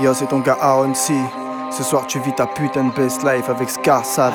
[0.00, 1.12] Yo, c'est ton gars Aaron C.
[1.70, 4.32] Ce soir, tu vis ta putain de best life avec Scar Savage.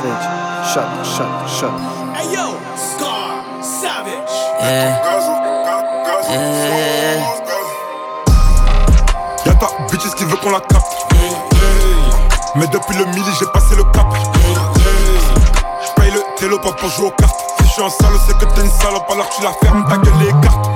[0.63, 1.71] Shot, shot, shot.
[2.15, 4.13] Hey yo, Scar Savage.
[4.61, 4.95] Yeah.
[6.29, 7.19] Yeah.
[9.47, 11.07] Y'a ta bitch qui veut qu'on la capte.
[12.55, 14.05] Mais depuis le midi, j'ai passé le cap.
[15.83, 17.39] J'paye le télo pas pour jouer aux cartes.
[17.61, 19.97] Si je suis un salaud, c'est que t'es une salope, alors tu la fermes, ta
[19.97, 20.69] gueule les cartes.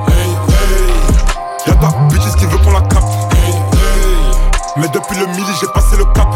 [1.68, 2.99] Y'a ta bitch qui veut qu'on la capte.
[4.80, 6.28] Mais depuis le midi, j'ai passé le cap.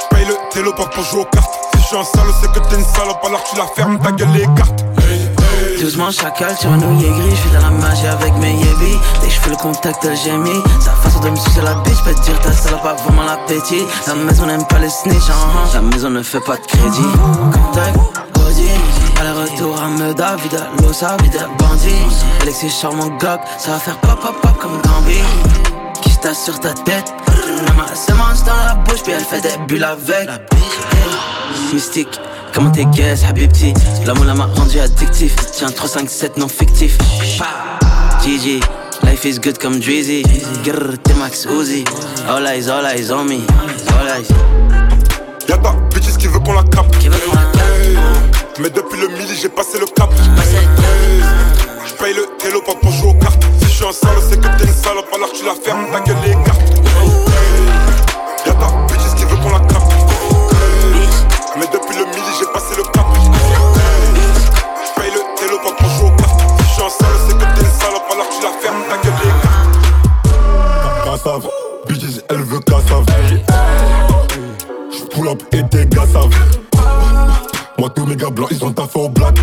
[0.00, 1.50] J'paye le télo pour jouer aux cartes.
[1.74, 4.10] Si je suis un salaud, c'est que t'es une salope, alors tu la fermes, ta
[4.12, 4.84] gueule les cartes.
[5.80, 9.26] Doucement chacal sur un nouillet gris, je fais de la magie avec mes yébis Dès
[9.26, 12.14] que je fais le contact j'ai mis Sa façon de me sucer la bitch, peut
[12.22, 15.74] dire ta salope a vraiment l'appétit La maison n'aime pas les snitch, uh-huh.
[15.74, 17.02] la maison ne fait pas de crédit
[17.52, 17.98] Contact,
[18.38, 18.68] Audi,
[19.20, 21.90] aller-retour à Meda, vide l'osa, vide bandit
[22.42, 25.18] Alexis charmant gog, ça va faire pop pop pop comme Gambi
[26.22, 27.12] Tasse sur ta tête.
[27.26, 30.28] La se mange dans la bouche puis elle fait des bulles avec.
[31.72, 32.20] Mystique
[32.54, 33.74] Comment t'es guess, Habibti
[34.06, 35.34] L'amour là m'a rendu addictif.
[35.52, 36.96] Tiens 3, 5, 7 non fictif.
[38.24, 38.60] GG
[39.02, 40.22] Life is good comme Drizzy.
[40.64, 41.82] Grrr, t'es Max Uzi.
[42.28, 43.40] All eyes, all eyes on me.
[43.98, 44.28] All eyes.
[45.48, 46.98] Y'a ta bitch qui veut qu'on la capte.
[46.98, 48.60] Qui veut qu'on la capte.
[48.60, 50.10] Mais depuis le midi, j'ai passé le cap.
[51.88, 53.14] J'paye le télo pas pour jouer aux
[53.92, 56.60] un salaud, c'est que t'es une salope, alors tu la fermes, ta gueule les cartes.
[58.46, 59.92] Y'a ta bitch qui veut qu'on la capte.
[61.58, 63.06] Mais depuis le midi, j'ai passé le cap.
[64.86, 66.40] J'paye le télo pas pour jouer aux cartes.
[66.74, 69.32] Si un salaud, c'est que t'es une salope, alors tu la fermes, ta gueule les
[69.42, 69.62] cartes.
[71.04, 71.48] Cassave,
[71.86, 73.06] bitches, elle veut cassave.
[74.90, 76.30] J'pull up et tes gars savent.
[77.78, 79.38] Moi, tous mes gars blancs, ils ont taffé au black.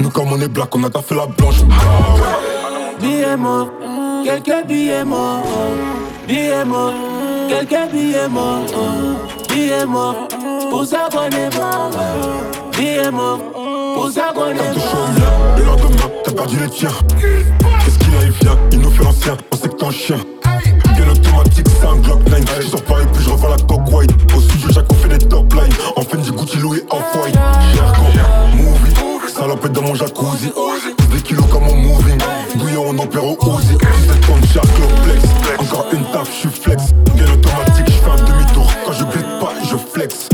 [0.00, 1.62] Nous, comme on est black, on a taffé la blanche.
[3.00, 3.70] Billets morts,
[4.24, 5.42] quelques billets morts.
[6.28, 6.92] Billets morts,
[7.48, 8.66] quelques billets morts.
[9.48, 10.28] Billets morts,
[10.70, 10.84] pour
[11.58, 11.90] mort.
[12.76, 13.40] Billets morts,
[13.94, 15.08] pour est T'es chaud, mort.
[15.16, 15.56] viens.
[15.56, 16.90] Le lendemain, t'as perdu les tiens.
[17.18, 19.36] Qu'est-ce qu'il a, il vient, il nous fait l'ancien.
[19.52, 20.16] On sait que t'es un chien.
[20.94, 22.60] Bien automatique, c'est un Glock 9.
[22.60, 24.12] Je sors et puis je revends la coque white.
[24.36, 25.72] Au studio, Jacques, on fait des top lines.
[25.96, 27.34] En fin du Gucci, Louis, off-white.
[27.74, 28.04] Jargon,
[28.56, 28.94] movie.
[29.32, 30.52] Salopette dans mon jacuzzi.
[31.10, 32.18] Des kilos comme en moving.
[32.56, 33.76] Bouillon en opère au Uzi.
[33.76, 34.66] 17 tonnes, Shark,
[35.04, 35.24] flex.
[35.58, 36.84] Encore une taf, je suis flex.
[37.14, 38.70] Bien automatique, je fais un demi-tour.
[38.84, 40.28] Quand je glisse pas, je flex.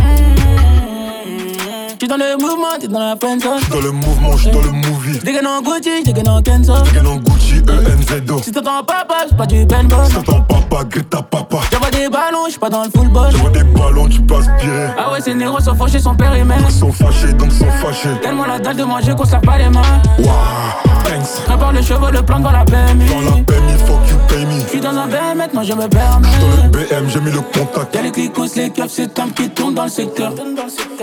[2.06, 3.58] J'suis dans le mouvement, t'es dans la friend zone.
[3.68, 5.18] Dans le mouvement, je suis dans le movie.
[5.24, 6.74] Dégaine en Gucci, dégaine en Kenzo.
[6.94, 8.42] Gagne en Gucci, ENZO.
[8.44, 9.96] Si t'entends papa, j'suis pas du Ben Bon.
[10.14, 11.56] T'entends papa, Greta papa.
[11.72, 13.30] J'envoie des ballons, j'suis pas dans le football.
[13.32, 14.90] J'envoie des ballons, tu peux aspirer.
[14.96, 16.62] Ah ouais, ces négros sont fauchés, son périmètre.
[16.68, 18.10] Ils sont fâchés, donc sont fâchés.
[18.22, 19.82] Tellement la dalle de manger qu'on se pas les mains.
[20.20, 21.42] Waouh, thanks.
[21.46, 23.08] Prépare le chevaux, le plan dans la PMI.
[23.08, 24.60] Dans la PMI, fuck you, pay me.
[24.66, 26.28] J'suis dans un BM, maintenant je me permets.
[26.40, 27.94] Dans le BM, j'ai mis le contact.
[27.94, 30.32] Y'a les clicos, les keufs, c'est Tom qui tourne dans le secteur.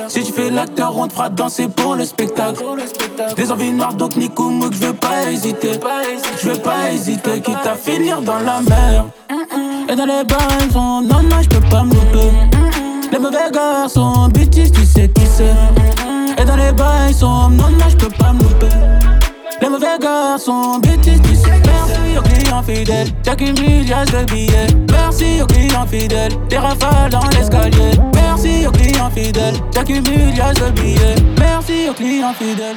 [0.07, 2.63] Si tu fais l'acteur, on te fera danser pour le spectacle.
[3.35, 5.79] Des envies noires, donc Nico Mouk, je veux pas hésiter.
[6.41, 9.05] Je veux pas hésiter, quitte à finir dans la mer.
[9.89, 12.31] Et dans les bars, ils sont non, non, je peux pas me louper.
[13.11, 16.41] Les mauvais garçons, bitches, tu sais qui c'est.
[16.41, 19.12] Et dans les bars, ils sont non, non, je peux pas me louper.
[19.63, 19.97] Les mauvais
[20.81, 21.61] bitches, tu sais.
[21.65, 27.09] Merci aux clients fidèles, y'a qu'une milliard de billets Merci aux clients fidèles, des rafales
[27.09, 27.91] dans l'escalier.
[28.13, 32.75] Merci aux clients fidèles, y'a qu'une milliard de billets Merci aux clients fidèles.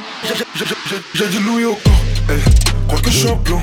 [1.13, 1.93] J'ai du Louis au corps.
[2.29, 3.61] Eh, crois que je suis un plan.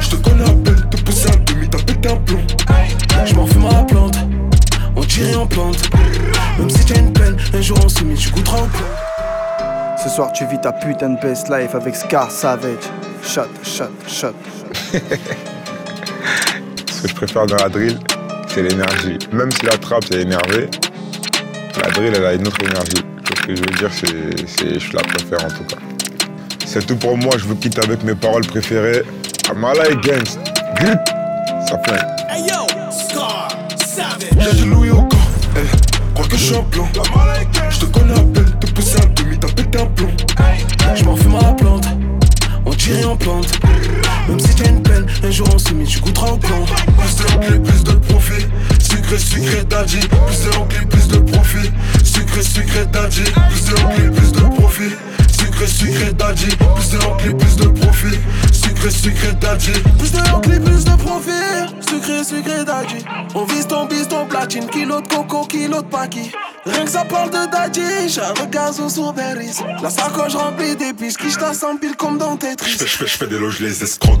[0.00, 2.46] Je te connais à peine, te pousser un demi, t'as pété un plomb.
[3.24, 4.18] Je m'en à la plante,
[4.94, 5.78] on tire en plante.
[6.58, 9.13] Même si t'as une peine, un jour on s'est mis, tu goûteras au plan
[10.04, 12.76] Ce soir, tu vis ta putain de best life avec Scar Savage.
[13.22, 14.34] Shot, shot, shot.
[16.92, 17.98] Ce que je préfère dans la drill,
[18.48, 19.18] c'est l'énergie.
[19.32, 20.68] Même si la trappe est énervée,
[21.82, 23.02] la drill elle a une autre énergie.
[23.30, 25.78] Ce que je veux dire, c'est, c'est je la préfère en tout cas.
[26.66, 29.04] C'est tout pour moi, je vous quitte avec mes paroles préférées.
[29.50, 30.38] Amala against.
[30.80, 30.98] Grip.
[31.66, 32.04] Ça flingue.
[32.28, 33.48] Hey yo, Scar
[33.82, 34.18] Savage.
[34.38, 35.30] J'ai du Louis au corps.
[35.56, 36.86] Eh, crois que je suis un plan.
[37.70, 40.10] Je te connais à peine, te pousser t'as pété un plomb.
[40.94, 41.86] Je m'en fume à la plante,
[42.66, 43.48] on tire en plante
[44.28, 46.64] Même si t'as une peine, un jour on s'est mis, tu goûteras au plan
[46.98, 48.46] Plus de clés, plus de profit.
[48.80, 49.98] Sucré, sucré, daddy.
[49.98, 51.70] Plus de clés, plus de profit.
[52.04, 53.22] Sucré, sucré, daddy.
[53.50, 54.92] Plus de clés, plus de profit.
[55.30, 56.46] Sucré, sucré, daddy.
[56.46, 58.18] Plus de clés, plus de profit
[58.90, 59.72] secret, secret d'Adji.
[59.98, 61.30] Plus de remplis, plus de profit.
[61.80, 63.04] Secret, secret d'Adji.
[63.34, 64.66] On vise ton bis, ton platine.
[64.66, 66.30] Kilo de coco, kilo de paqui.
[66.66, 69.60] Rien que ça parle de Dadji, j'ai un gazon sur Berris.
[69.82, 72.76] La sacoche remplie d'épices qui sans pile comme dans tes Tetris.
[72.86, 74.20] J'fais, j'fais, des loges, les escrocs.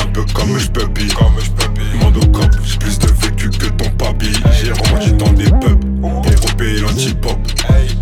[0.00, 1.12] Un peu comme j'pupille.
[1.14, 1.98] Comme j'pupille.
[2.00, 4.32] Mando cop, j'ai plus de vécu que ton papy.
[4.60, 5.84] J'ai remonté dans des pubs.
[6.02, 7.38] Européen, l'anti-pop.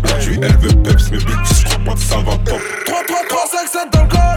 [0.03, 2.61] Aujourd'hui, elle veut peps, mais bitch, j'crois pas que ça va pop.
[2.85, 4.36] 3, 3, 3, 5, 7 dans le corps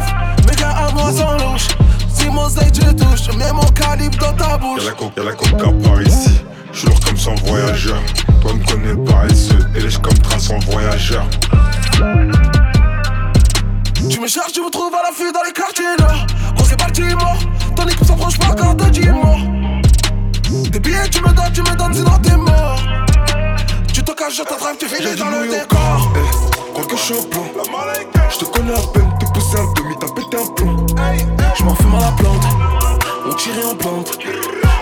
[2.31, 6.41] je peux Comme je peux Ils demandent au la coca, la coca par ici.
[6.73, 8.00] J'suis lourd comme sans voyageur.
[8.41, 11.27] Toi me connais paresseux, et lèche comme train sans voyageur.
[14.09, 16.27] Tu me cherches, tu me trouves à l'affût dans les quartiers là.
[16.59, 17.38] On s'est parti mort,
[17.77, 19.41] ton équipe s'approche pas quand t'as dit mort.
[20.71, 22.81] Des billets, tu me donnes, tu me donnes, sinon t'es mort.
[23.93, 26.12] Tu te caches, je t'attrape, tu finis dans le décor.
[26.17, 27.44] Eh, quoi que je suis au plan.
[28.31, 30.80] Je te connais à peine, te pousser un demi, t'as pété un plomb.
[31.61, 32.43] Je m'en fume à la plante,
[33.29, 34.19] on tire et on plante.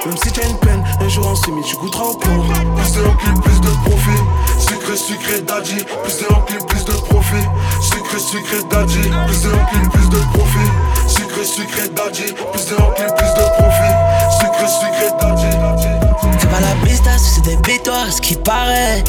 [0.06, 2.44] Même si t'as une peine, un jour en semi, tu goûteras au plomb.
[2.76, 4.22] Plus de l'enclip, plus de profit.
[4.60, 5.84] Sucré, sucré, daddy.
[6.04, 7.48] Plus de l'enclip, plus de profit.
[7.82, 9.00] Sucré, sucré, daddy.
[9.00, 10.70] Plus de l'enclip, plus de profit.
[11.08, 12.32] Sucré, sucré, daddy.
[12.52, 13.94] Plus de l'enclip, plus de profit.
[14.38, 16.38] Sucré, sucré, daddy.
[16.38, 19.02] Fais pas la pistache, c'est des bitoires, ce qui paraît.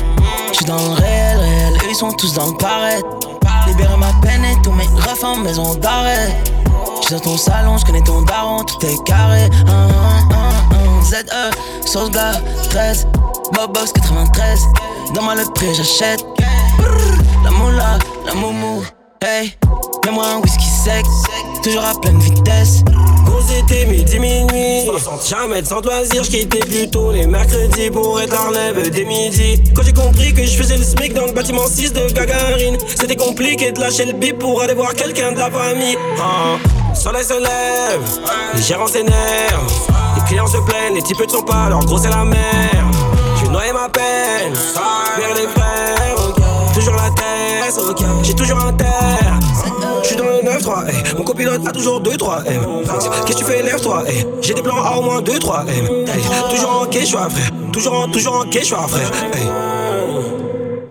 [0.53, 3.05] J'suis dans le réel, réel, eux ils sont tous dans le paraître.
[3.67, 6.35] Libérer ma peine et tous mes refs en maison d'arrêt.
[7.09, 9.45] Dans ton salon, j'connais ton daron, tout est carré.
[9.67, 9.87] Hein,
[10.31, 11.01] hein, hein.
[11.03, 12.33] ZE, sauce gars,
[12.69, 13.07] 13,
[13.51, 14.59] Bobox 93.
[15.15, 16.23] Dans le prix, j'achète.
[17.43, 17.97] La moula,
[18.27, 18.83] la moumou,
[19.23, 19.57] hey.
[20.05, 21.03] Mets-moi un whisky sec,
[21.63, 22.83] toujours à pleine vitesse.
[23.25, 28.89] Gros c'était midi minuit 60 jamais sans loisir, je plutôt les mercredis pour être à
[28.89, 32.11] dès midi Quand j'ai compris que je faisais le SMIC dans le bâtiment 6 de
[32.11, 35.97] Gagarine C'était compliqué de lâcher le bip pour aller voir quelqu'un de la famille
[36.93, 38.19] Soleil se lève,
[38.55, 42.09] les gérants s'énervent Les clients se plaignent, les types ne sont pas, leur gros c'est
[42.09, 42.83] la mer
[43.39, 44.53] J'ai noyé ma peine,
[45.17, 47.79] vers les frères Toujours la tête,
[48.23, 49.39] j'ai toujours un terre
[50.03, 51.17] J'suis dans le 9-3, eh.
[51.17, 52.49] mon copilote a toujours 2-3 eh.
[53.25, 54.25] Qu'est-ce que tu fais, lève-toi eh.
[54.41, 55.71] J'ai des plans à au moins 2-3 eh.
[56.07, 56.49] Eh.
[56.55, 59.11] Toujours en quechua, frère Toujours en, toujours en quechua, frère.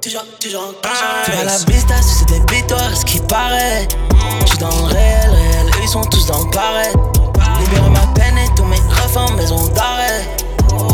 [0.01, 0.89] Toujours, toujours en
[1.25, 3.89] Fais pas la pistache, c'est des bitoires, ce qui paraît.
[4.47, 5.38] J'suis dans le réel,
[5.89, 6.99] ils sont tous dans le paraître.
[7.61, 10.23] Libérer ma peine et tous mes refs en maison d'arrêt.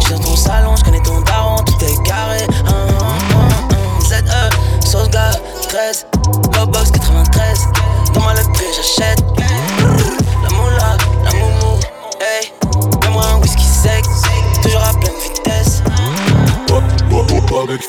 [0.01, 2.39] J'suis dans ton salon, j'connais ton daron, tout est carré.
[2.69, 4.51] Hein, hein, hein.
[4.81, 5.33] ZE, sauce gars,
[5.69, 6.07] 13,
[6.53, 7.69] Bobox 93.
[8.15, 9.21] Dans ma le prix, j'achète.
[9.81, 11.81] La moula, la moumou,
[12.21, 12.53] hey.
[13.03, 14.05] Mets-moi un whisky sec,
[14.63, 15.83] toujours à pleine vitesse.
[17.65, 17.83] Avec.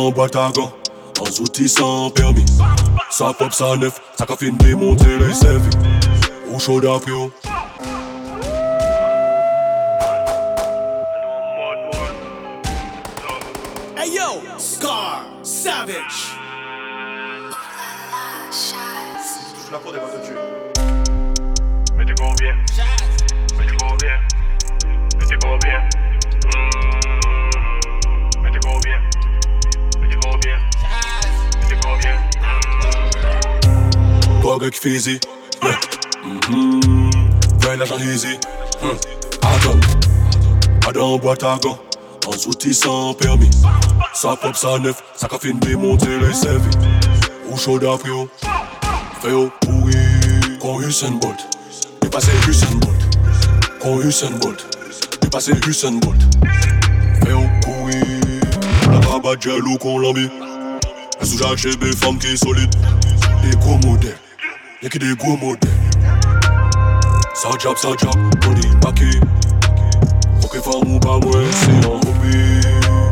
[0.00, 0.72] En boîte à gants.
[1.20, 2.46] En outils sans permis.
[3.10, 4.00] Ça pop, ça neuf.
[4.16, 4.26] Ça
[4.58, 5.70] démonter les servis.
[6.50, 7.30] Ou chaud oh.
[13.96, 16.36] Hey yo, Scar Savage.
[21.96, 22.54] Mettez combien?
[23.58, 24.16] Mettez combien?
[25.18, 25.78] Mettez combien?
[26.46, 26.70] Mmh.
[28.42, 29.09] Mettez combien?
[34.58, 35.20] Fizzy.
[35.62, 35.78] Yeah.
[36.24, 37.10] Mhm.
[37.60, 38.36] Gagne l'argent easy.
[38.82, 38.96] Hmm.
[39.42, 39.80] Adam.
[40.88, 41.78] Adam en boîte à gants.
[42.26, 43.50] En outils sans permis.
[44.12, 45.02] Ça pop, ça neuf.
[45.14, 46.76] Ça qu'a fait démonter les servis.
[47.48, 47.78] Ou chaud.
[49.22, 49.94] Fais au pourri.
[50.60, 51.46] Quand Usain Bolt.
[52.02, 53.18] Dépassé Usain Bolt.
[53.80, 54.66] Quand Usain Bolt.
[55.22, 56.20] Dépassé Usain Bolt.
[57.22, 58.00] Au pourri.
[58.90, 60.28] La rabat jello qu'on l'a mis.
[61.20, 62.74] Un sous-jacques chez des femmes qui est solide.
[63.42, 64.18] Des gros modèles.
[64.82, 65.68] Y'a que des gros modèles.
[67.34, 68.14] Ça job, job.
[68.48, 69.20] On dit maquis.
[70.42, 72.62] Ok, femme ou pas moi, c'est un hobby.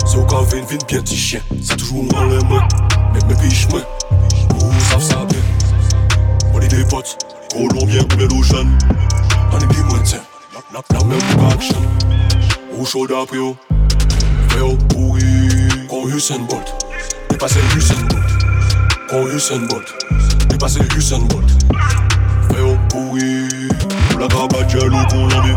[0.06, 1.40] C'est au café, une vie bien petit chien.
[1.62, 2.66] C'est toujours en les mains.
[3.12, 3.82] Mais mes biches, moi.
[4.54, 5.40] Ou savent ça bien.
[6.54, 7.18] On est des potes.
[7.52, 8.78] Colombiens ou les Loujanes.
[9.52, 10.22] On est des moins tiens.
[10.72, 11.82] La, la, même action.
[12.78, 13.54] Ou chaud d'après, oh.
[14.62, 15.68] Au pourri.
[15.90, 16.74] Quand Usain Bolt.
[17.28, 18.24] Dépassé Usain Bolt.
[19.10, 20.37] Quand Usain Bolt.
[20.58, 21.48] Dépassé Usain Bolt.
[22.50, 23.46] Au pourri.
[24.10, 25.52] Pour la qu'on l'a mis.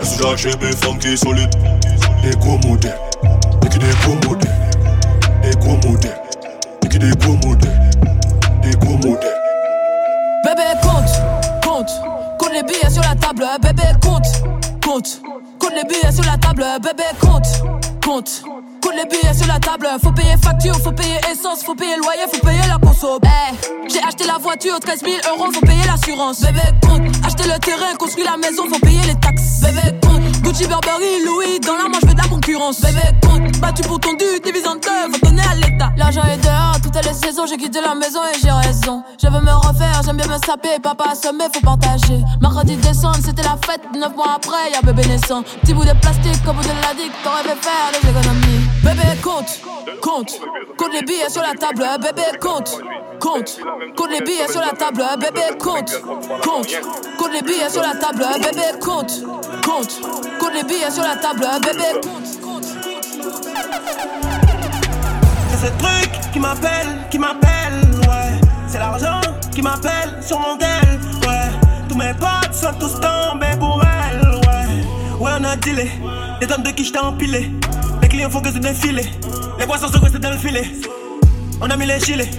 [0.00, 1.48] Un sous-jacques chez des femmes qui est solide.
[2.20, 2.98] Des gros modèles.
[3.62, 4.50] Des gros modèles.
[5.44, 6.20] Des gros modèles.
[6.82, 7.90] Des gros modèles.
[8.64, 9.38] Des gros modèles.
[10.44, 11.90] Bébé compte, compte,
[12.36, 14.26] compte les billets sur la table, bébé compte,
[14.84, 15.22] compte,
[15.56, 17.46] compte les billets sur la table, bébé compte,
[18.04, 18.42] compte
[19.00, 22.44] les billets sur la table, faut payer facture, faut payer essence, faut payer loyer, faut
[22.44, 23.18] payer la conso.
[23.22, 26.40] Eh, j'ai acheté la voiture, 13 000 euros, faut payer l'assurance.
[26.40, 29.60] Bébé compte, acheter le terrain, construire la maison, faut payer les taxes.
[29.62, 30.19] Bébé compte,
[30.50, 32.80] Gucci, Burberry, Louis, dans je fais de la concurrence.
[32.80, 35.92] Bébé compte, battu pour ton dû, divise en faut donner à l'État.
[35.96, 39.04] L'argent est dehors, toutes les saisons, j'ai quitté la maison et j'ai raison.
[39.22, 42.18] Je veux me refaire, j'aime bien me saper, papa assommé, faut partager.
[42.40, 45.44] Mercredi décembre, c'était la fête, neuf mois après, y'a bébé naissant.
[45.62, 48.66] Petit bout de plastique, au bout de la digue, t'aurais fait faire des économies.
[48.82, 49.60] Bébé compte,
[50.00, 50.40] compte,
[50.76, 52.76] compte les billets sur la table, bébé compte,
[53.20, 53.60] compte.
[53.96, 55.92] Compte les billets sur la table, bébé, compte.
[56.42, 56.68] Compte.
[57.18, 59.12] Compte les billets sur la table, bébé, compte.
[59.70, 60.00] Compte.
[60.40, 62.26] Compte les billets sur la table, bébé, compte.
[65.48, 68.40] C'est ce truc qui m'appelle, qui m'appelle, ouais.
[68.66, 69.20] C'est l'argent
[69.54, 71.50] qui m'appelle sur mon gueule, ouais.
[71.88, 74.66] Tous mes potes sont tous tombés pour elle, ouais.
[75.20, 75.88] Ouais, on a dealé,
[76.40, 77.52] les tonnes de qui j't'ai empilé.
[78.02, 79.08] Les clients font que c'est défilé,
[79.56, 80.68] les poissons sont restés dans le filet.
[81.60, 82.30] On a mis les gilets,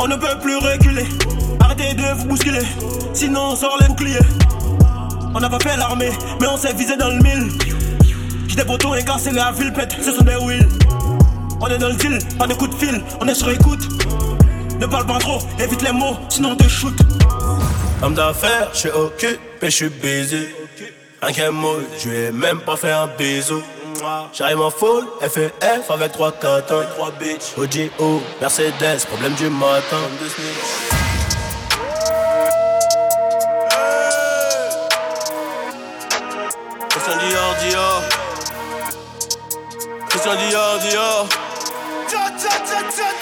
[0.00, 1.06] on ne peut plus reculer.
[1.60, 2.66] Arrêtez de vous bousculer,
[3.12, 4.20] sinon on sort les boucliers.
[5.34, 7.52] On n'a pas fait l'armée, mais on s'est visé dans le mille.
[8.46, 10.68] J'ai des boutons et cassé la ville pète, ce sont des wheels.
[11.60, 13.80] On est dans le deal, pas de coup de fil, on est sur écoute.
[14.80, 16.94] Ne parle pas trop, évite les mots, sinon on te shoot.
[18.02, 20.54] Homme d'affaires, je suis occupé, je suis baisé.
[21.20, 23.60] Un qu'un mot, je vais même pas fait un bisou.
[24.32, 27.56] J'arrive en full, FF avec 3 4 3 bitch.
[27.56, 29.98] OGO, Mercedes, problème du matin.
[40.18, 41.28] Christian Dior, Dior.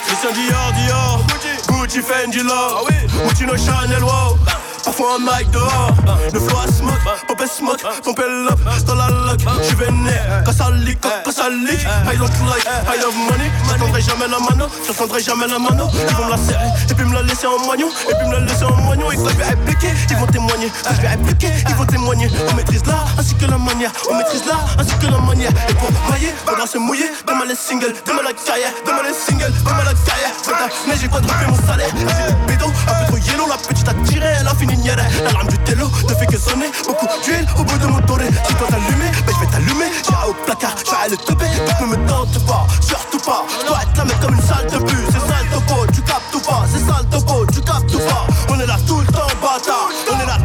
[0.07, 1.21] Christian Dior, Dior.
[1.67, 2.89] Gucci, Fendi, Love.
[3.23, 4.56] Gucci, no Chanel, wow.
[4.97, 5.91] Parfois un mic dehors,
[6.33, 6.95] le flow à smoke,
[7.29, 11.83] pop smoke, pompe up dans la lock, j'suis vénère, quand ça leak, quand ça leak,
[11.83, 16.17] I don't like, I love money, j'attendrai jamais la mano, j'attendrai jamais la mano, ils
[16.17, 18.41] vont me la serrer, et puis me la laisser en moignon, et puis me la
[18.41, 21.49] laisser en moignon, et quand je vais répliquer, ils vont témoigner, quand je vais répliquer,
[21.69, 25.13] ils vont témoigner, on maîtrise là, ainsi que la manière, on maîtrise là, ainsi que
[25.13, 29.03] la manière, et pour mailler, faudra se mouiller, demain les singles, demain la carrière, demain
[29.07, 30.33] les singles, demain la carrière,
[30.89, 33.95] mais j'ai quadruplé mon salaire, j'ai le bédo, un peu trop yellow, la petite a
[34.09, 36.71] tiré, elle a fini la lame du télo ne fait que sonner.
[36.87, 39.91] Beaucoup d'huile au bout de mon toré Si toi t'allumer, ben je vais t'allumer.
[40.05, 41.51] J'irai au placard, j'irai le teper
[41.81, 43.45] Ne me tente pas, surtout pas.
[43.61, 46.35] Je dois être là mais comme une salle de plus C'est sale topo, tu captes
[46.35, 46.65] ou pas?
[46.73, 48.27] C'est sale topo, tu captes ou pas?
[48.49, 49.91] On est là tout le temps bâtard.
[50.13, 50.39] On est là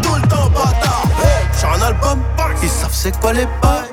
[1.82, 2.20] un album,
[2.62, 3.92] ils savent c'est quoi les bails.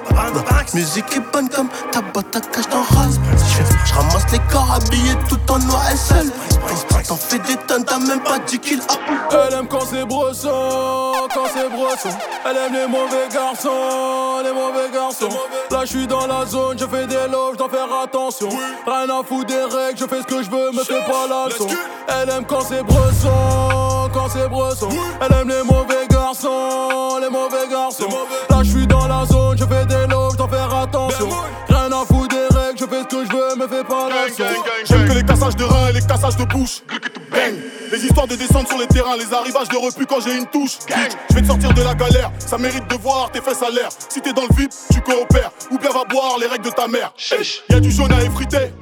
[0.75, 3.19] Musique est bonne comme ta boîte à cache dans rase
[3.87, 6.31] Je ramasse les corps habillés tout en noir et seul.
[7.07, 8.83] T'en fais des tonnes, t'as même pas 10 kills
[9.31, 14.91] Elle aime quand c'est brosson, quand c'est brosson Elle aime les mauvais garçons, les mauvais
[14.93, 15.29] garçons.
[15.71, 18.49] Là je suis dans la zone, je fais des loges, je dois faire attention.
[18.87, 21.47] Rien à foutre des règles, je fais ce que je veux, me fais pas la
[21.47, 21.69] leçon
[22.09, 23.31] Elle aime quand c'est brosson,
[24.13, 24.89] quand c'est brosson
[25.21, 28.09] Elle aime les mauvais garçons, les mauvais garçons.
[28.51, 31.29] Là je suis dans la zone, je fais des loges, je dois faire attention.
[31.69, 32.48] Rien à foutre
[32.89, 34.27] fais ce que je veux, me fais pas la
[34.85, 36.83] J'aime que les cassages de reins et les cassages de bouche.
[37.31, 37.55] Bang.
[37.93, 40.79] Les histoires de descente sur les terrains, les arrivages de refus quand j'ai une touche.
[41.31, 43.89] Je vais te sortir de la galère, ça mérite de voir tes fesses à l'air.
[44.09, 46.87] Si t'es dans le vide, tu coopères, ou bien va boire les règles de ta
[46.87, 47.13] mère.
[47.69, 48.73] Y'a du jaune à effriter,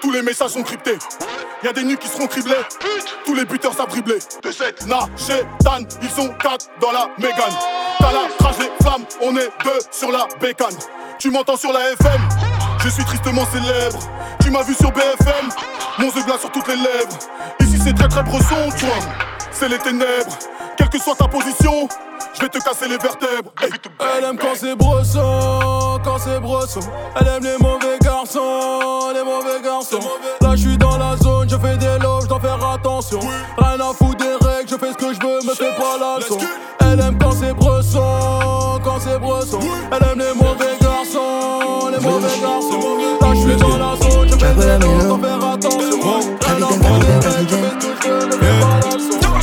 [0.00, 0.98] tous les messages sont cryptés.
[1.62, 2.54] Y'a des nuits qui seront criblées,
[3.24, 4.18] tous les buteurs savent dribbler.
[4.42, 5.00] De cette na,
[5.60, 7.54] Dan, ils sont quatre dans la mégane.
[7.98, 10.76] T'as la crache les flammes, on est deux sur la bécane.
[11.18, 12.47] Tu m'entends sur la FM
[12.84, 13.98] je suis tristement célèbre.
[14.42, 15.48] Tu m'as vu sur BFM,
[15.98, 17.18] mon œil glace sur toutes les lèvres.
[17.60, 18.94] Ici c'est très très bresson, toi.
[19.50, 20.36] C'est les ténèbres.
[20.76, 21.88] Quelle que soit ta position,
[22.34, 23.50] je vais te casser les vertèbres.
[24.16, 26.80] Elle aime quand c'est brosson, quand c'est brosson.
[27.20, 29.98] Elle aime les mauvais garçons, les mauvais garçons.
[30.40, 33.18] Là je suis dans la zone, je fais des loges, je dois faire attention.
[33.58, 36.18] Rien à foutre des règles, je fais ce que je veux, me fais pas la
[36.18, 36.38] leçon.
[36.80, 39.58] Elle aime quand c'est bresson, quand c'est bresson.
[39.90, 40.87] Elle aime les mauvais garçons,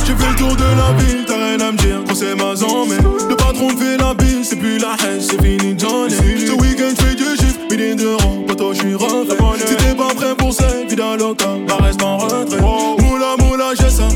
[0.06, 2.54] J'ai fait le tour de la ville, t'as rien à me dire quand c'est ma
[2.54, 6.52] zone Mais le patron fait la bille, c'est plus la haine, c'est fini Johnny Ce
[6.52, 10.52] week-end j'fais du chiffre, midi de rang, toi j'suis refait Si t'es pas prêt pour
[10.52, 10.64] ça,
[10.96, 12.60] dans local, bah reste en retrait.
[12.60, 14.08] Moula moula j'ai ça,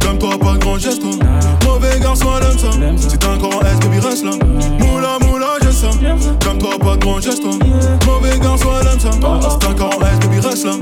[0.00, 1.10] comme toi pas de grand geste toi.
[1.66, 2.46] Mauvais garçon elle
[2.84, 4.30] aime ça, c'est un grand S baby reste là.
[4.78, 5.90] Moula moula j'ai ça,
[6.44, 7.52] comme toi pas de grand geste toi.
[8.06, 10.17] Mauvais garçon elle aime ça, c'est un grand S
[10.64, 10.72] là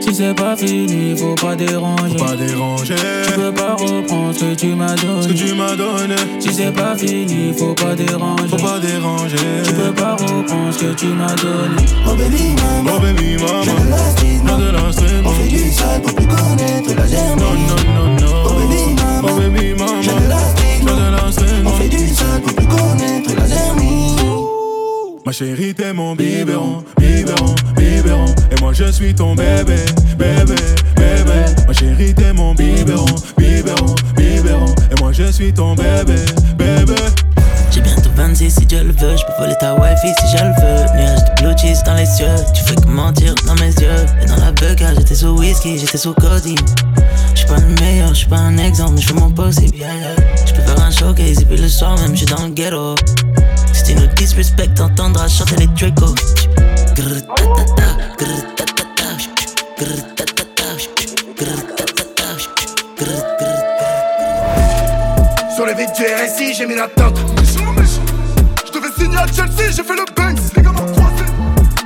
[0.00, 2.18] Si c'est pas fini, faut pas déranger.
[2.18, 2.94] Faut pas déranger.
[3.26, 5.22] Tu peux pas reprendre ce que tu m'as donné.
[5.22, 6.16] Ce que tu m'as donné.
[6.40, 8.48] Si c'est pas fini, faut pas déranger.
[8.48, 9.36] Faut pas déranger.
[9.64, 11.82] Tu peux pas reprendre ce que tu m'as donné.
[12.06, 13.62] Oh baby maman, oh baby maman.
[13.62, 16.94] J'ai de la street, J'ai de la street, On fait du sale pour plus connaître
[16.96, 17.38] la germe.
[17.40, 18.42] Non, non, non, non.
[18.46, 20.02] Oh baby maman, oh baby maman.
[25.26, 28.26] Ma chérie, t'es mon biberon, biberon, biberon.
[28.50, 29.76] Et moi, je suis ton bébé,
[30.18, 30.54] bébé,
[30.96, 31.64] bébé.
[31.66, 33.06] Ma chérie, t'es mon biberon,
[33.38, 34.66] biberon, biberon.
[34.90, 36.16] Et moi, je suis ton bébé,
[36.58, 36.94] bébé.
[37.70, 40.50] J'ai bientôt 26 si Dieu le veut, je peux voler ta wifi si je le
[40.60, 40.94] veux.
[40.94, 43.63] Nuage de blue cheese dans les cieux, tu fais que mentir dans mes
[44.96, 46.56] j'étais sous whisky, j'étais sous codine.
[47.34, 49.76] J'suis pas le meilleur, j'suis pas un exemple, mais j'fais mon possible.
[49.76, 50.16] Yeah, yeah.
[50.46, 52.94] J'peux faire un showcase et puis le soir même, j'suis dans le ghetto.
[53.72, 56.14] Si tu nous disrespect, t'entendras chanter les Draco.
[57.76, 58.14] Ta.
[65.54, 67.18] Sur les vides du RSI, j'ai mis la tente.
[68.66, 70.38] Je devais signer à Chelsea, j'ai fait le Banks.
[70.56, 71.24] Les gars m'ont croisé.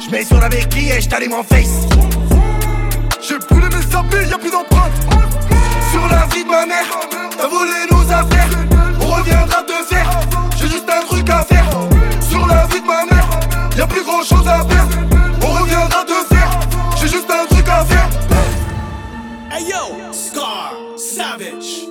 [0.04, 1.86] Je mets sur la béquille et je t'allume en face.
[3.98, 4.92] Y'a plus d'empreintes.
[5.90, 6.86] Sur la vie de ma mère,
[7.36, 8.48] t'as volé nos affaires.
[9.00, 10.08] On reviendra te faire.
[10.56, 11.64] J'ai juste un truc à faire.
[12.20, 13.28] Sur la vie de ma mère,
[13.76, 14.86] y'a plus grand chose à faire.
[15.42, 16.50] On reviendra te faire.
[17.00, 18.08] J'ai juste un truc à faire.
[19.50, 21.88] Hey yo, Scar Savage.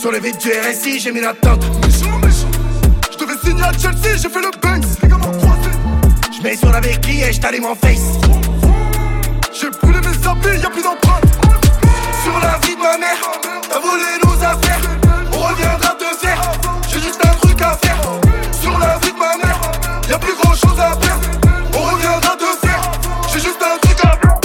[0.00, 1.62] Sur les vides du RSI, j'ai mis la tente.
[1.82, 4.86] Je devais signer à Chelsea, j'ai fait le Banks.
[5.02, 6.34] Les.
[6.34, 8.16] Je mets sur la béquille et je en face.
[9.52, 11.24] J'ai brûlé mes habits, y'a plus d'empreintes.
[12.24, 13.20] Sur la vie de ma mère,
[13.68, 14.80] t'as volé nos affaires.
[15.34, 16.50] On reviendra te faire.
[16.88, 18.00] J'ai juste un truc à faire.
[18.58, 19.60] Sur la vie de ma mère,
[20.08, 21.20] y'a plus grand chose à faire.
[21.74, 22.90] On reviendra te faire.
[23.30, 24.38] J'ai juste un truc à faire.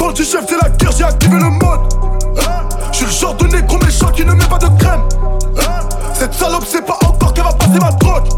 [0.00, 1.67] Bon du chef, c'est la guerre, j'ai activé le mode.
[6.30, 8.28] Cette salope sait pas encore qu'elle va passer ma drogue.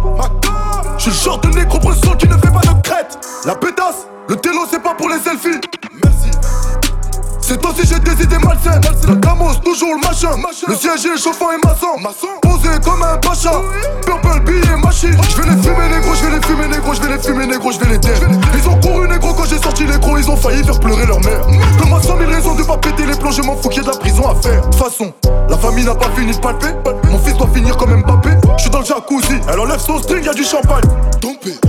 [0.96, 3.18] Je suis le genre de négro bresson qui ne fait pas de crête.
[3.44, 5.60] La pétasse, le télo c'est pas pour les selfies.
[6.04, 6.30] Merci.
[7.40, 8.80] C'est aussi j'ai des idées malsaines.
[9.08, 10.36] Le Camos, toujours le machin.
[10.68, 11.98] Le siège est chauffant et maçon.
[12.42, 13.60] Posé comme un pacha.
[14.06, 15.16] Purple billet machine.
[15.28, 17.72] Je vais les fumer négro, je vais les fumer négro, je vais les fumer négro,
[17.72, 18.20] je vais les taire.
[18.54, 21.18] Ils ont couru négro quand j'ai sorti les gros, ils ont failli faire pleurer leur
[21.22, 21.44] mère.
[21.78, 23.88] Donne-moi 100 000 raisons de pas péter les plombs, je m'en fous qu'il y ait
[23.88, 24.60] de la prison à faire.
[24.60, 25.39] De toute façon, la
[25.70, 26.66] famille n'a pas fini de palper.
[27.08, 28.30] Mon fils doit finir comme Mbappé.
[28.56, 30.82] Je suis dans le jacuzzi, elle enlève son string, y'a du champagne.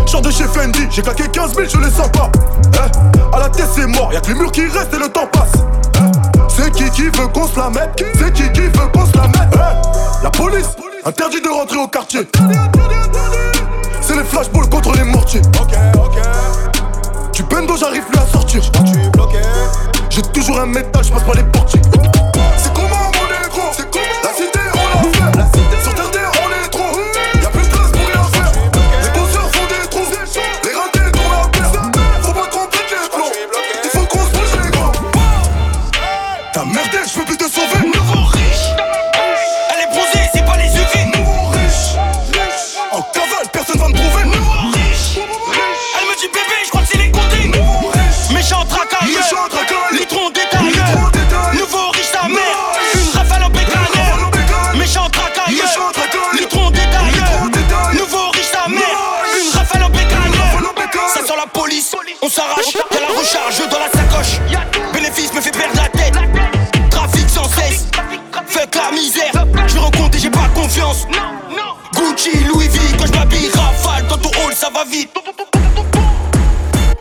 [0.08, 2.32] Genre de chez Fendi, j'ai claqué 15 000, je les sens pas.
[2.74, 5.28] Eh, à la tête c'est mort, y'a que les murs qui restent et le temps
[5.32, 5.52] passe.
[5.98, 6.00] Eh,
[6.48, 8.04] c'est qui qui veut qu'on se la mette?
[8.18, 9.54] C'est qui qui veut qu'on se la mette?
[9.54, 10.70] Eh, La police
[11.06, 12.28] interdit de rentrer au quartier.
[14.02, 15.42] C'est les flashballs contre les mortiers.
[15.62, 16.22] Ok, ok.
[17.34, 18.62] Du bendo, j'arrive plus à sortir.
[19.14, 19.38] Bloqué.
[20.10, 21.82] J'ai toujours un métal, je passe pas les portiers.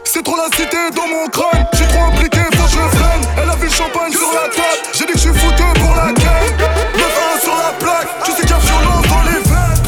[0.04, 1.66] C'est trop la cité dans mon crâne.
[1.72, 3.22] J'suis trop impliqué, faut que je freine.
[3.42, 4.82] Elle a vu le champagne sur la table.
[4.92, 6.56] J'ai dit que j'suis foutu pour la gueule.
[6.58, 8.08] 9 sur la plaque.
[8.26, 9.82] Tu sais qu'il y a violence dans les veines.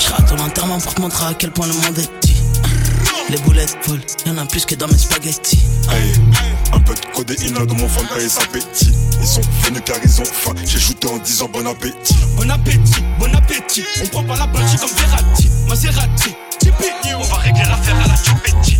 [0.00, 2.42] J'rate ton enterrement pour te montrer à quel point le monde est petit.
[3.28, 5.62] Les boulettes volent, y'en a plus que dans mes spaghettis.
[5.88, 6.12] Hey,
[6.72, 8.42] un peu de codéine dans mon fanta et ça.
[9.20, 10.54] Ils sont venus car ils ont faim.
[10.64, 12.16] J'ai shooté en disant bon appétit.
[12.36, 13.84] Bon appétit, bon appétit.
[14.02, 16.34] On prend pas la planche comme Verratti, Maserati.
[17.20, 18.78] On va régler l'affaire à la chupetti.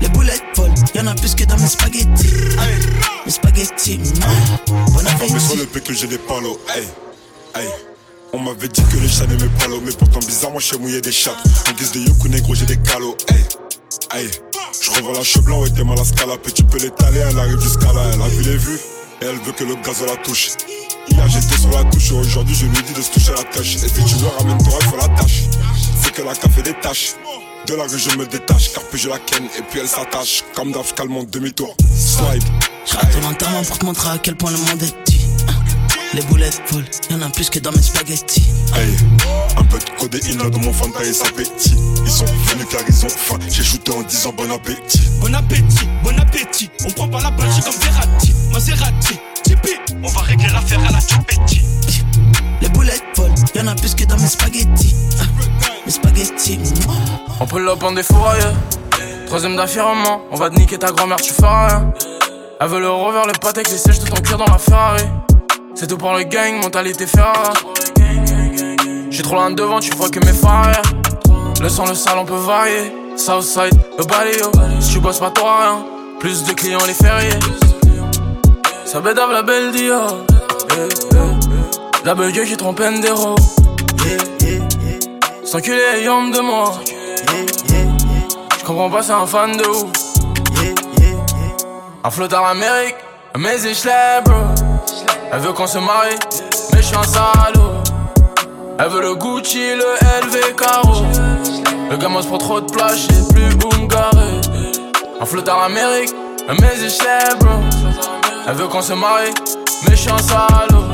[0.00, 2.32] Les boulettes volent, y'en a plus que dans mes spaghettis.
[3.26, 4.70] Mes spaghettis, mm,
[5.18, 6.58] bon sur le que j'ai des palos.
[6.74, 6.84] Hey,
[7.56, 7.68] hey.
[8.32, 11.12] On m'avait dit que les chats n'aimaient pas l'eau, mais pourtant bizarrement je mouillé des
[11.12, 11.36] chattes.
[11.68, 13.16] En guise de yoku négro, j'ai des calots.
[13.28, 13.44] Hey,
[14.14, 14.30] hey.
[14.80, 16.36] Je revends la cheveux blanc, ouais, t'es mal à scala.
[16.42, 18.02] Puis tu peux l'étaler, elle arrive jusqu'à là.
[18.14, 18.80] Elle a vu les vues,
[19.20, 20.52] et elle veut que le gaz la touche.
[21.08, 23.76] Hier j'étais sur la touche, aujourd'hui je lui dis de se toucher la tâche.
[23.76, 25.42] Et si tu veux, ramène-toi, il faut la tâche.
[26.02, 27.14] C'est que la café des tâches.
[27.66, 30.44] De la rue, je me détache, car puis je la ken, et puis elle s'attache.
[30.54, 31.74] Comme d'hab, je calme mon demi-tour.
[31.96, 32.42] Slide.
[32.84, 35.20] J'rate ton enterrement pour te montrer à quel point le monde est petit.
[35.48, 35.54] Hein.
[36.12, 38.44] Les boulettes volent, y'en a plus que dans mes spaghettis.
[38.74, 38.94] Hey,
[39.56, 41.76] un peu de codéine dans mon fanta et ça pétille.
[42.04, 43.38] Ils sont venus car ils ont faim.
[43.48, 45.00] J'ai shooté en disant bon appétit.
[45.20, 46.70] Bon appétit, bon appétit.
[46.84, 49.18] On prend pas la planche comme Verratti, Maserati.
[49.42, 51.62] Tipeee, on va régler l'affaire à la chupetti.
[52.60, 54.73] Les boulettes volent, y'en a plus que dans mes spaghettis.
[57.40, 58.52] On peut up en défourailleux.
[59.26, 61.92] Troisième d'affirmement, on va te niquer ta grand-mère, tu feras rien.
[62.60, 65.04] Elle veut le rover, le patek, les sièges de ton cœur dans la Ferrari.
[65.74, 67.58] C'est tout pour le gang, mentalité Ferrari.
[69.10, 70.82] J'suis trop loin devant, tu vois que mes phares.
[71.60, 72.92] Le sang, le sale, on peut varier.
[73.16, 74.52] Southside, le baléo.
[74.80, 75.84] Si tu bosses pas, t'auras rien.
[76.20, 77.38] Plus de clients les fériés.
[78.84, 80.18] Ça bédave la belle Dior.
[82.04, 82.80] La belle qui trompe.
[85.44, 86.72] Sans que les ayants de moi.
[88.64, 89.92] J'comprends pas, c'est un fan de ouf.
[92.02, 92.96] Un flot à l'Amérique,
[93.36, 94.38] mais je bro.
[95.30, 96.16] Elle veut qu'on se marie,
[96.72, 97.82] mais je suis un salaud.
[98.78, 99.84] Elle veut le Gucci, le
[100.22, 101.04] LV Caro.
[101.90, 104.40] Le gamin se prend trop de place, je sais plus me garer.
[105.20, 106.14] Un flot à l'Amérique,
[106.48, 107.56] mais je bro.
[108.48, 109.34] Elle veut qu'on se marie,
[109.82, 110.84] mais je suis un salaud.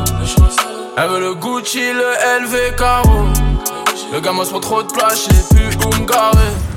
[0.96, 3.26] Elle veut le Gucci, le LV Caro.
[4.12, 6.69] Le gamin se prend trop de place, je sais plus me garer.